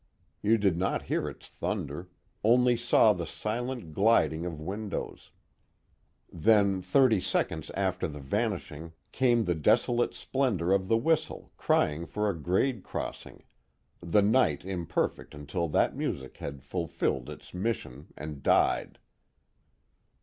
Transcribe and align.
You 0.41 0.57
did 0.57 0.77
not 0.79 1.03
hear 1.03 1.29
its 1.29 1.47
thunder, 1.47 2.09
only 2.43 2.75
saw 2.75 3.13
the 3.13 3.27
silent 3.27 3.93
gliding 3.93 4.47
of 4.47 4.59
windows; 4.59 5.29
then 6.33 6.81
thirty 6.81 7.19
seconds 7.21 7.69
after 7.75 8.07
the 8.07 8.19
vanishing 8.19 8.93
came 9.11 9.45
the 9.45 9.53
desolate 9.53 10.15
splendor 10.15 10.73
of 10.73 10.87
the 10.87 10.97
whistle 10.97 11.51
crying 11.55 12.07
for 12.07 12.27
a 12.27 12.35
grade 12.35 12.81
crossing, 12.83 13.43
the 14.01 14.23
night 14.23 14.65
imperfect 14.65 15.35
until 15.35 15.67
that 15.69 15.95
music 15.95 16.37
had 16.37 16.63
fulfilled 16.63 17.29
its 17.29 17.53
mission 17.53 18.07
and 18.17 18.41
died. 18.41 18.97